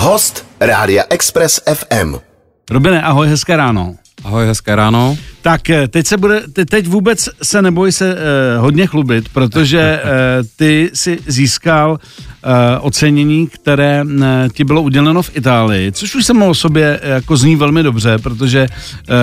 [0.00, 2.16] Host Rádia Express FM.
[2.70, 4.00] Robine, ahoj, hezké ráno.
[4.24, 5.12] Ahoj, hezké ráno.
[5.42, 8.18] Tak eh, teď se bude, te- teď vůbec se neboj se uh,
[8.62, 10.10] hodně chlubit, protože uh,
[10.56, 12.50] ty si získal uh,
[12.80, 14.12] ocenění, které uh,
[14.52, 18.66] ti bylo uděleno v Itálii, což už samo o sobě jako zní velmi dobře, protože
[18.68, 19.16] uh,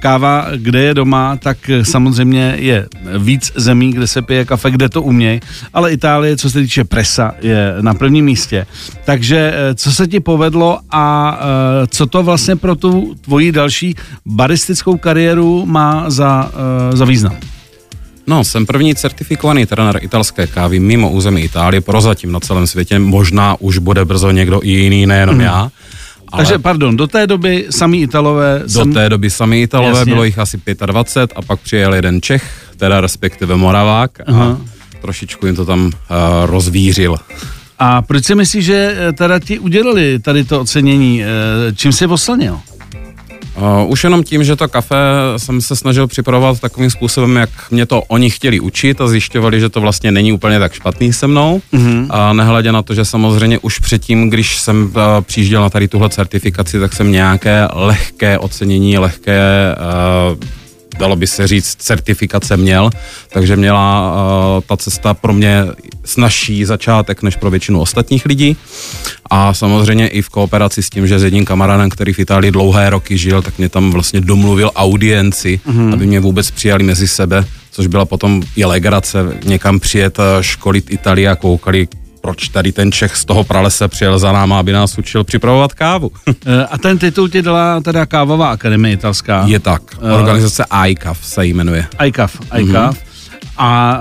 [0.00, 2.86] káva, kde je doma, tak eh, samozřejmě je
[3.18, 5.40] víc zemí, kde se pije kafe, kde to umějí,
[5.74, 8.66] ale Itálie, co se týče presa, je na prvním místě.
[9.04, 13.94] Takže uh, co se ti povedlo a uh, co to vlastně pro tu tvoji další
[14.26, 16.50] baristickou kariéru má za,
[16.90, 17.36] uh, za význam?
[18.26, 22.98] No, jsem první certifikovaný trenér italské kávy mimo území Itálie, prozatím na celém světě.
[22.98, 25.70] Možná už bude brzo někdo i jiný, nejenom já.
[26.32, 28.62] Ale Takže, pardon, do té doby samý Italové...
[28.74, 30.12] do té doby sami Italové, Jasně.
[30.12, 32.44] bylo jich asi 25 a pak přijel jeden Čech,
[32.76, 34.44] teda respektive Moravák Aha.
[34.44, 34.58] a
[35.00, 35.92] trošičku jim to tam uh,
[36.46, 37.16] rozvířil.
[37.78, 41.24] A proč si myslíš, že eh, teda ti udělali tady to ocenění?
[41.24, 41.26] Eh,
[41.74, 42.60] Čím jsi oslnil?
[43.56, 44.96] Uh, už jenom tím, že to kafe
[45.36, 49.68] jsem se snažil připravovat takovým způsobem, jak mě to oni chtěli učit a zjišťovali, že
[49.68, 51.62] to vlastně není úplně tak špatný se mnou.
[51.72, 52.06] Mm-hmm.
[52.10, 56.08] A nehledě na to, že samozřejmě už předtím, když jsem uh, přijížděl na tady tuhle
[56.08, 59.40] certifikaci, tak jsem nějaké lehké ocenění, lehké
[60.32, 60.38] uh,
[60.98, 62.90] dalo by se říct, certifikace měl,
[63.32, 65.64] takže měla uh, ta cesta pro mě
[66.04, 68.56] snažší začátek než pro většinu ostatních lidí.
[69.30, 72.90] A samozřejmě i v kooperaci s tím, že s jedním kamarádem, který v Itálii dlouhé
[72.90, 75.92] roky žil, tak mě tam vlastně domluvil audienci, mm-hmm.
[75.92, 80.92] aby mě vůbec přijali mezi sebe, což byla potom i legrace někam přijet, eh, školit
[80.92, 81.88] Itálii a koukali,
[82.24, 86.10] proč tady ten Čech z toho pralese přijel za náma, aby nás učil připravovat kávu.
[86.46, 89.44] Eh, A ten titul ti dala teda Kávová akademie italská.
[89.46, 89.82] Je tak.
[90.00, 91.86] Organizace ICAF se jmenuje.
[92.06, 92.94] ICAF, ICAF.
[92.94, 93.14] Mm-hmm.
[93.56, 93.98] A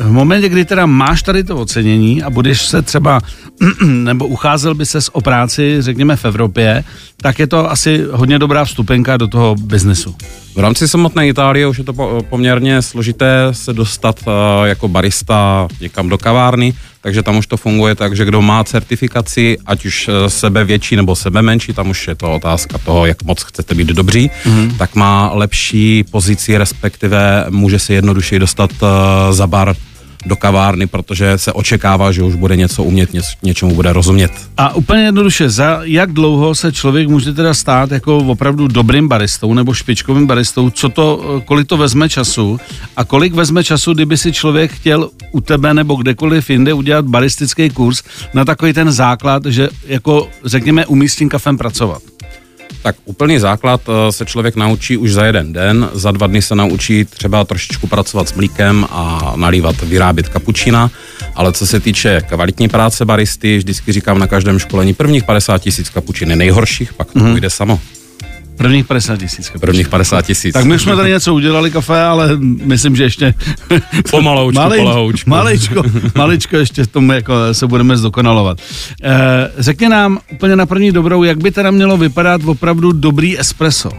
[0.00, 3.20] uh, v momentě, kdy teda máš tady to ocenění a budeš se třeba,
[3.86, 6.84] nebo ucházel by ses o práci, řekněme v Evropě,
[7.16, 10.14] tak je to asi hodně dobrá vstupenka do toho biznesu.
[10.54, 14.32] V rámci samotné Itálie už je to po- poměrně složité se dostat uh,
[14.66, 19.58] jako barista někam do kavárny, takže tam už to funguje tak, že kdo má certifikaci,
[19.66, 23.22] ať už eh, sebe větší nebo sebe menší, tam už je to otázka toho, jak
[23.22, 24.76] moc chcete být dobří, mm-hmm.
[24.76, 28.88] tak má lepší pozici, respektive může se jednodušeji dostat uh,
[29.30, 29.74] za bar
[30.26, 34.32] do kavárny, protože se očekává, že už bude něco umět, něc, něčemu bude rozumět.
[34.56, 39.54] A úplně jednoduše, za jak dlouho se člověk může teda stát jako opravdu dobrým baristou
[39.54, 42.60] nebo špičkovým baristou, co to, kolik to vezme času
[42.96, 47.70] a kolik vezme času, kdyby si člověk chtěl u tebe nebo kdekoliv jinde udělat baristický
[47.70, 48.02] kurz
[48.34, 52.02] na takový ten základ, že jako řekněme umí s tím kafem pracovat.
[52.82, 56.54] Tak úplný základ eh, se člověk naučí už za jeden den, za dva dny se
[56.54, 60.90] naučí třeba trošičku pracovat s mlíkem a nalívat, vyrábět kapučína,
[61.34, 65.90] ale co se týče kvalitní práce baristy, vždycky říkám na každém školení prvních 50 tisíc
[65.90, 67.30] kapučin je nejhorších, pak to mm-hmm.
[67.30, 67.80] půjde samo.
[68.62, 69.50] Prvních 50 tisíc.
[69.60, 70.52] Prvních 50 tisíc.
[70.52, 73.34] Tak my jsme tady něco udělali kafe, ale myslím, že ještě
[74.10, 75.30] Pomaloučku, polehoučku.
[75.30, 75.82] maličko,
[76.14, 78.58] maličko ještě v tom jako se budeme zdokonalovat.
[79.02, 83.90] Eh, řekni nám úplně na první dobrou, jak by teda mělo vypadat opravdu dobrý espresso.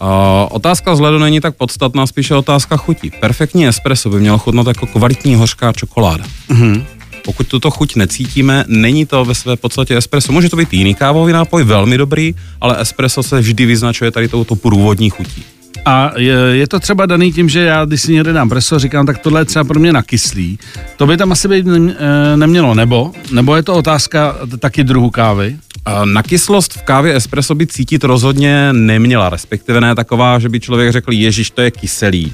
[0.00, 0.08] Uh,
[0.50, 3.10] otázka vzhledu není tak podstatná, spíše otázka chutí.
[3.20, 6.24] Perfektní espresso by mělo chutnat jako kvalitní hořká čokoláda.
[6.48, 6.84] Mhm.
[7.26, 10.32] Pokud tuto chuť necítíme, není to ve své podstatě espresso.
[10.32, 14.56] Může to být jiný kávový nápoj, velmi dobrý, ale espresso se vždy vyznačuje tady touto
[14.56, 15.42] průvodní chutí.
[15.84, 19.06] A je, je to třeba daný tím, že já, když si někde dám preso, říkám,
[19.06, 20.58] tak tohle je třeba pro mě nakyslý.
[20.96, 23.12] To by tam asi být eh, nemělo, nebo?
[23.32, 25.56] Nebo je to otázka taky druhu kávy?
[25.88, 30.60] Uh, Na kyslost v kávě espresso by cítit rozhodně neměla, respektive ne taková, že by
[30.60, 32.32] člověk řekl, ježiš, to je kyselý.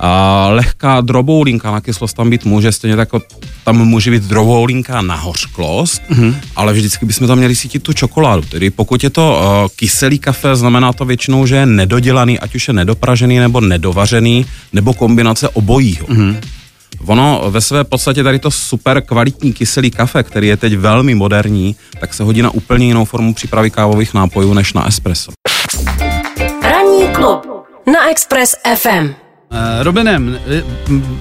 [0.00, 3.26] A lehká droboulinka na kyslost tam být může, stejně tak jako
[3.64, 6.34] tam může být droboulinka na hořklost, mm-hmm.
[6.56, 8.42] ale vždycky bychom tam měli cítit tu čokoládu.
[8.42, 12.68] Tedy pokud je to uh, kyselý kafe, znamená to většinou, že je nedodělaný, ať už
[12.68, 16.06] je nedopražený nebo nedovařený, nebo kombinace obojího.
[16.06, 16.36] Mm-hmm.
[17.06, 21.76] Ono ve své podstatě tady to super kvalitní kyselý kafe, který je teď velmi moderní,
[22.00, 25.32] tak se hodí na úplně jinou formu přípravy kávových nápojů než na espresso.
[26.62, 27.46] Ranní klub
[27.86, 29.23] na Express FM.
[29.54, 30.62] Uh, Robinem, eh,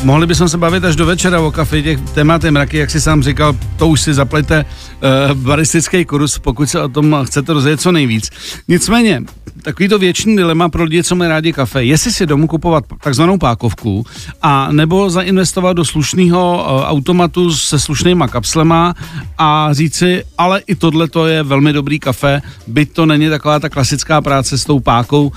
[0.03, 3.23] mohli bychom se bavit až do večera o kafe, těch témat mraky, jak si sám
[3.23, 7.91] říkal, to už si zaplete uh, baristický kurz, pokud se o tom chcete rozjet co
[7.91, 8.29] nejvíc.
[8.67, 9.23] Nicméně,
[9.61, 13.37] takový to věčný dilema pro lidi, co mají rádi kafe, jestli si domů kupovat takzvanou
[13.37, 14.05] pákovku
[14.41, 18.93] a nebo zainvestovat do slušného uh, automatu se slušnýma kapslema
[19.37, 23.59] a říct si, ale i tohle to je velmi dobrý kafe, byť to není taková
[23.59, 25.31] ta klasická práce s tou pákou, uh,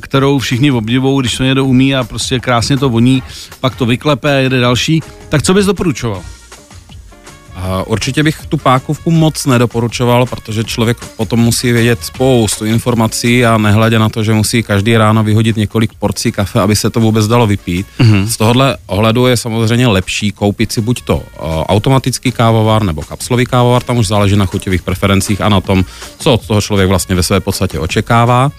[0.00, 3.22] kterou všichni obdivují, když to někdo umí a prostě krásně to voní,
[3.60, 5.02] pak to vyklepe, jede další.
[5.28, 6.22] Tak co bys doporučoval?
[7.86, 13.98] Určitě bych tu pákovku moc nedoporučoval, protože člověk potom musí vědět spoustu informací a nehledě
[13.98, 17.46] na to, že musí každý ráno vyhodit několik porcí kafe, aby se to vůbec dalo
[17.46, 17.86] vypít.
[18.00, 18.26] Mm-hmm.
[18.26, 21.22] Z tohohle ohledu je samozřejmě lepší koupit si buď to
[21.68, 25.84] automatický kávovar nebo kapslový kávovar, tam už záleží na chuťových preferencích a na tom,
[26.18, 28.50] co od toho člověk vlastně ve své podstatě očekává.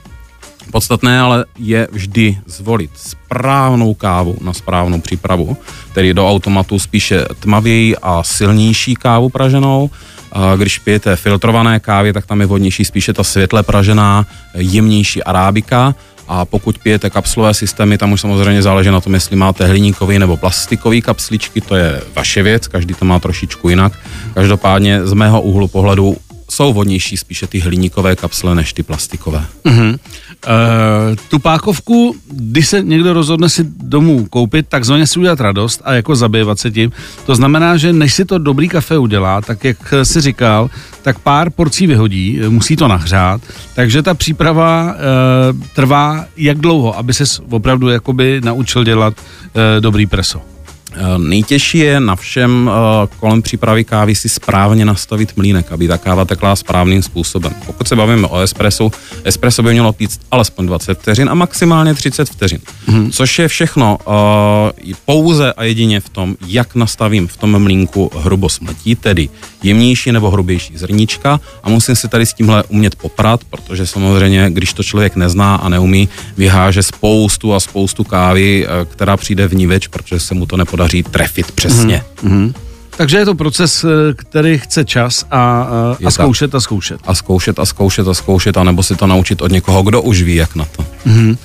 [0.71, 5.57] Podstatné ale je vždy zvolit správnou kávu na správnou přípravu,
[5.93, 9.89] tedy do automatu spíše tmavěji a silnější kávu praženou.
[10.57, 14.25] Když pijete filtrované kávy, tak tam je vhodnější spíše ta světle pražená,
[14.55, 15.95] jemnější arábika.
[16.27, 20.37] A pokud pijete kapslové systémy, tam už samozřejmě záleží na tom, jestli máte hliníkový nebo
[20.37, 23.93] plastikový kapsličky, to je vaše věc, každý to má trošičku jinak.
[24.33, 26.17] Každopádně z mého úhlu pohledu
[26.49, 29.45] jsou vodnější spíše ty hliníkové kapsle než ty plastikové.
[29.65, 29.99] Uh-huh.
[30.47, 35.93] Uh, tu pákovku, když se někdo rozhodne si domů koupit, takzvaně si udělat radost a
[35.93, 36.91] jako zabývat se tím.
[37.25, 40.69] To znamená, že než si to dobrý kafe udělá, tak jak si říkal,
[41.01, 43.41] tak pár porcí vyhodí, musí to nahřát,
[43.75, 50.05] takže ta příprava uh, trvá jak dlouho, aby se opravdu jakoby naučil dělat uh, dobrý
[50.05, 50.52] preso.
[50.95, 55.97] Eh, nejtěžší je na všem eh, kolem přípravy kávy si správně nastavit mlínek, aby ta
[55.97, 57.53] káva tekla správným způsobem.
[57.65, 58.91] Pokud se bavíme o espresso,
[59.23, 62.59] espresso by mělo pít alespoň 20 vteřin a maximálně 30 vteřin.
[62.87, 63.11] Hmm.
[63.11, 68.61] Což je všechno uh, pouze a jedině v tom, jak nastavím v tom mlínku hrubost
[68.61, 69.29] mletí, tedy
[69.63, 74.73] jemnější nebo hrubější zrníčka a musím si tady s tímhle umět poprat, protože samozřejmě, když
[74.73, 79.87] to člověk nezná a neumí, vyháže spoustu a spoustu kávy, která přijde v ní več,
[79.87, 82.03] protože se mu to nepodá podaří trefit přesně.
[82.23, 82.53] Mm-hmm.
[82.97, 86.99] Takže je to proces, eh, který chce čas a, a, a zkoušet a zkoušet.
[87.03, 90.35] A zkoušet a zkoušet a zkoušet, anebo si to naučit od někoho, kdo už ví,
[90.35, 90.85] jak na to.
[91.07, 91.37] Mm-hmm.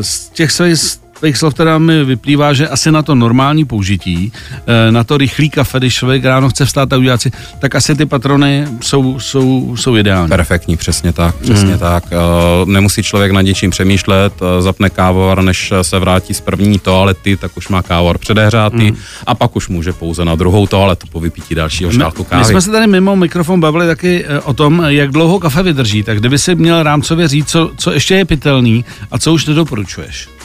[0.00, 0.78] Z těch svých
[1.20, 4.32] tvých slov teda mi vyplývá, že asi na to normální použití,
[4.66, 7.94] eh, na to rychlý kafe, když člověk ráno chce vstát a udělat si, tak asi
[7.94, 10.28] ty patrony jsou, jsou, jsou ideální.
[10.28, 11.78] Perfektní, přesně tak, přesně hmm.
[11.78, 12.04] tak.
[12.12, 12.16] Eh,
[12.64, 17.56] nemusí člověk nad něčím přemýšlet, eh, zapne kávovar, než se vrátí z první toalety, tak
[17.56, 18.96] už má kávovar předehřátý hmm.
[19.26, 22.40] a pak už může pouze na druhou toaletu po vypítí dalšího šálku kávy.
[22.40, 26.18] My jsme se tady mimo mikrofon bavili taky o tom, jak dlouho kafe vydrží, tak
[26.18, 30.35] kdyby si měl rámcově říct, co, co ještě je pitelný a co už nedoporučuješ.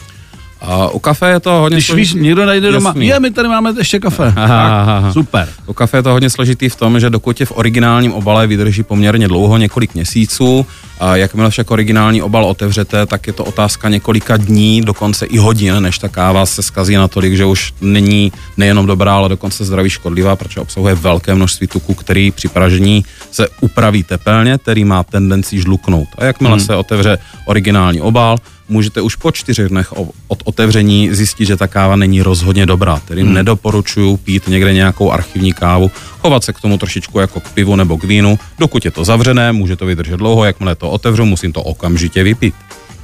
[0.61, 2.13] A u kafe je to hodně Když složitý.
[2.13, 4.33] víš, někdo najde doma, je, my tady máme ještě kafe.
[4.35, 5.13] Aha, aha.
[5.13, 5.49] Super.
[5.65, 8.83] U kafe je to hodně složitý v tom, že dokud je v originálním obale vydrží
[8.83, 10.65] poměrně dlouho, několik měsíců,
[10.99, 15.79] a jakmile však originální obal otevřete, tak je to otázka několika dní, dokonce i hodin,
[15.79, 20.35] než ta káva se skazí natolik, že už není nejenom dobrá, ale dokonce zdraví škodlivá,
[20.35, 26.07] protože obsahuje velké množství tuku, který při pražení se upraví tepelně, který má tendenci žluknout.
[26.17, 26.65] A jakmile hmm.
[26.65, 28.37] se otevře originální obal,
[28.71, 29.93] můžete už po čtyřech dnech
[30.27, 33.01] od otevření zjistit, že ta káva není rozhodně dobrá.
[33.07, 33.33] Tedy hmm.
[33.33, 35.91] nedoporučuju pít někde nějakou archivní kávu,
[36.21, 38.39] chovat se k tomu trošičku jako k pivu nebo k vínu.
[38.59, 42.55] Dokud je to zavřené, může to vydržet dlouho, jakmile to otevřu, musím to okamžitě vypít.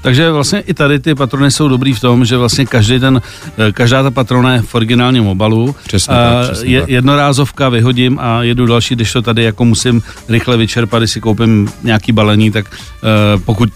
[0.08, 3.22] Takže vlastně i tady ty patrony jsou dobrý v tom, že vlastně každý ten,
[3.58, 5.76] eh, každá ta patrona je v originálním obalu.
[5.88, 6.90] Přesně tak, přesně je, tak.
[6.90, 11.70] Jednorázovka, vyhodím a jedu další, když to tady jako musím rychle vyčerpat, když si koupím
[11.84, 13.70] nějaký balení, tak uh, pokud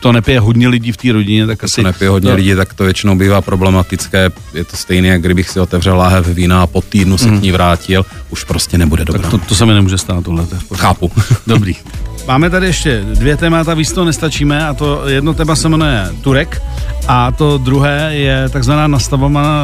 [0.00, 1.76] to nepije hodně lidí v té rodině, tak asi...
[1.80, 2.36] To nepije hodně no.
[2.36, 4.30] lidí, tak to většinou bývá problematické.
[4.54, 7.38] Je to stejné, jak kdybych si otevřel láhev vína a po týdnu se mm.
[7.38, 9.22] k ní vrátil, už prostě nebude dobrá.
[9.22, 10.46] Tak to, to se mi nemůže stát tohle.
[10.74, 11.12] Chápu.
[11.46, 11.76] Dobrý.
[12.26, 16.62] Máme tady ještě dvě témata, víc to nestačíme a to jedno téma se jmenuje Turek
[17.08, 18.86] a to druhé je takzvaná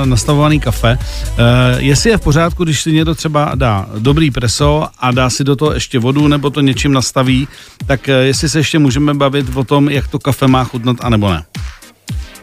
[0.05, 0.99] nastavovaný kafe.
[0.99, 1.37] Uh,
[1.79, 5.57] jestli je v pořádku, když si někdo třeba dá dobrý preso a dá si do
[5.57, 7.49] toho ještě vodu nebo to něčím nastaví,
[7.87, 11.09] tak uh, jestli se ještě můžeme bavit o tom, jak to kafe má chutnat a
[11.09, 11.45] nebo ne.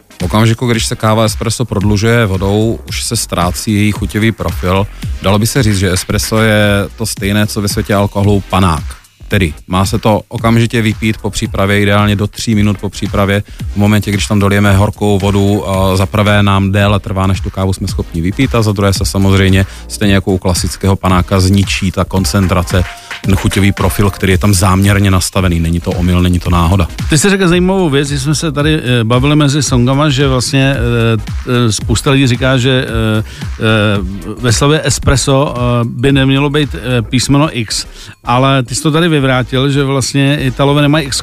[0.08, 4.86] V okamžiku, když se káva espresso prodlužuje vodou, už se ztrácí její chuťový profil.
[5.22, 8.97] Dalo by se říct, že espresso je to stejné, co ve světě alkoholu panák
[9.28, 13.42] Tedy má se to okamžitě vypít po přípravě, ideálně do 3 minut po přípravě.
[13.72, 17.72] V momentě, když tam dolijeme horkou vodu, za prvé nám déle trvá, než tu kávu
[17.72, 22.04] jsme schopni vypít a za druhé se samozřejmě stejně jako u klasického panáka zničí ta
[22.04, 22.84] koncentrace
[23.24, 25.60] ten chuťový profil, který je tam záměrně nastavený.
[25.60, 26.88] Není to omyl, není to náhoda.
[27.10, 30.76] Ty jsi řekl zajímavou věc, že jsme se tady e, bavili mezi songama, že vlastně
[30.76, 32.86] e, spousta lidí říká, že
[34.40, 35.54] ve slově espresso
[35.84, 36.76] by nemělo být
[37.08, 37.86] písmeno X,
[38.24, 41.22] ale ty jsi to tady vyvrátil, že vlastně Italové nemají X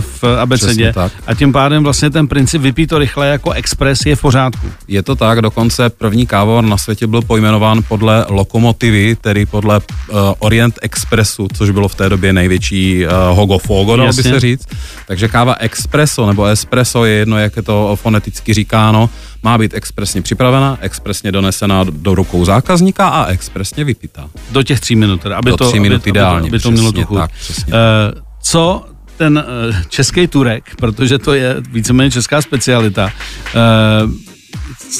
[0.00, 0.94] v abecedě
[1.26, 4.66] a tím pádem vlastně ten princip vypít to rychle jako express je v pořádku.
[4.88, 10.16] Je to tak, dokonce první kávovar na světě byl pojmenován podle lokomotivy, tedy podle uh,
[10.38, 14.66] Orient Expressu, což bylo v té době největší uh, hogo fogo, dalo by se říct.
[15.06, 19.10] Takže káva espresso nebo espresso je jedno, jak je to foneticky říkáno,
[19.44, 24.30] má být expresně připravena, expresně donesena do rukou zákazníka a expresně vypitá.
[24.50, 26.62] Do těch tří minut, teda, aby Do to, tří minut aby, ideálně, aby to, aby
[26.62, 27.18] to mělo tu chuť.
[27.18, 27.72] tak, přesně.
[27.72, 28.86] Eh, co
[29.16, 33.12] ten eh, český turek, protože to je víceméně česká specialita,
[33.54, 33.60] eh,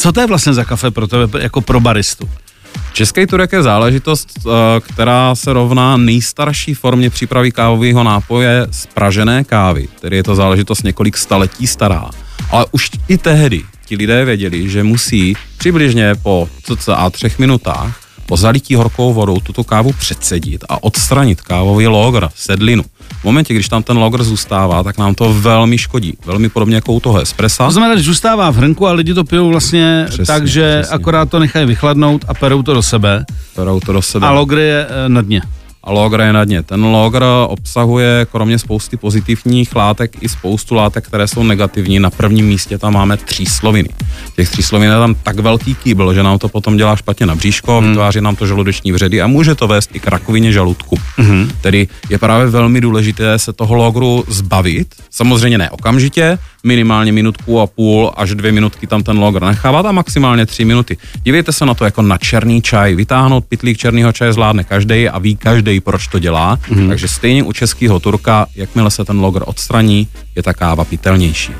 [0.00, 2.30] co to je vlastně za kafe pro tebe jako pro baristu?
[2.92, 4.28] Český turek je záležitost,
[4.80, 10.82] která se rovná nejstarší formě přípravy kávového nápoje z pražené kávy, tedy je to záležitost
[10.82, 12.10] několik staletí stará.
[12.50, 18.36] Ale už i tehdy ti lidé věděli, že musí přibližně po cca třech minutách po
[18.36, 22.82] zalití horkou vodou tuto kávu předsedit a odstranit kávový logr, sedlinu.
[23.20, 26.14] V momentě, když tam ten logr zůstává, tak nám to velmi škodí.
[26.26, 27.64] Velmi podobně jako u toho espressa.
[27.66, 30.94] To znamená, že zůstává v hrnku a lidi to pijou vlastně Přesně, tak, že přesně.
[30.94, 33.24] akorát to nechají vychladnout a perou to do sebe
[33.56, 34.26] Berou to do sebe.
[34.26, 35.42] a logr je eh, na dně.
[35.84, 36.62] A logr je na dně.
[36.62, 41.98] Ten logr obsahuje kromě spousty pozitivních látek i spoustu látek, které jsou negativní.
[41.98, 43.88] Na prvním místě tam máme třísloviny.
[44.36, 47.78] Těch tříslovin je tam tak velký kýbl, že nám to potom dělá špatně na bříško,
[47.78, 47.88] hmm.
[47.88, 50.98] vytváří nám to žaludeční vředy a může to vést i k rakovině žaludku.
[51.16, 51.50] Hmm.
[51.60, 54.94] Tedy je právě velmi důležité se toho logru zbavit.
[55.10, 59.92] Samozřejmě ne okamžitě, minimálně minutku a půl až dvě minutky tam ten logr nechávat a
[59.92, 60.96] maximálně tři minuty.
[61.22, 62.94] Dívejte se na to jako na černý čaj.
[62.94, 66.56] Vytáhnout pitlík černého čaje zvládne každý a ví každý, proč to dělá.
[66.56, 66.88] Mm-hmm.
[66.88, 71.52] Takže stejně u českého turka, jakmile se ten logr odstraní, je ta káva pitelnější.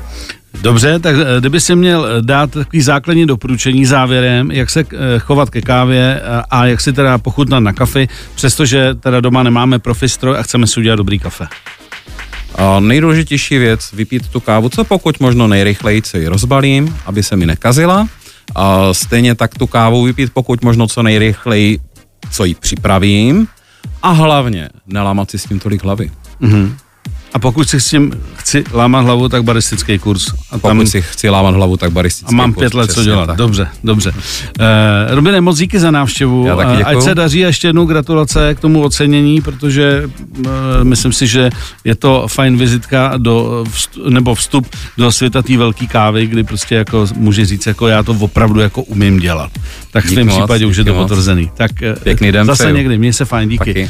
[0.61, 5.19] Dobře, tak eh, kdyby si měl eh, dát takový základní doporučení závěrem, jak se eh,
[5.19, 10.37] chovat ke kávě a, jak si teda pochutnat na kafe, přestože teda doma nemáme profistroj
[10.39, 11.47] a chceme si udělat dobrý kafe.
[12.79, 17.45] Nejdůležitější věc, vypít tu kávu, co pokud možno nejrychleji, co ji rozbalím, aby se mi
[17.45, 18.07] nekazila.
[18.55, 21.79] A stejně tak tu kávu vypít pokud možno co nejrychleji,
[22.31, 23.47] co ji připravím.
[24.01, 26.11] A hlavně nelámat si s tím tolik hlavy.
[27.35, 30.33] A pokud si s tím chci lámat hlavu, tak baristický kurz.
[30.51, 33.25] A Pokud si chci lámat hlavu, tak baristický a mám kurz, pět let co dělat.
[33.25, 33.37] tak.
[33.37, 34.09] Dobře, dobře.
[34.59, 34.65] Uh,
[35.15, 36.47] Robine, moc díky za návštěvu.
[36.47, 36.97] Já taky děkuju.
[36.97, 40.45] Ať se daří a ještě jednou gratulace k tomu ocenění, protože uh,
[40.83, 41.49] myslím si, že
[41.83, 46.75] je to fajn vizitka do vstup, nebo vstup do světa té velké kávy, kdy prostě
[46.75, 49.51] jako může říct, jako já to opravdu jako umím dělat.
[49.91, 51.51] Tak v tom případě už je to potvrzený.
[51.57, 52.75] Tak eh, Pěkný den zase přeju.
[52.75, 53.73] někdy, měj se fajn, díky.
[53.73, 53.89] Taky.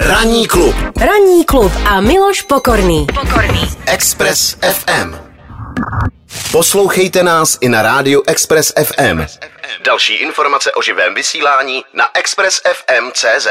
[0.00, 3.06] Ranní klub Ranní klub a Miloš Pokorný.
[3.06, 3.62] Pokorný.
[3.86, 5.16] Express FM.
[6.52, 9.26] Poslouchejte nás i na rádiu Express FM.
[9.84, 13.46] Další informace o živém vysílání na expressfm.cz.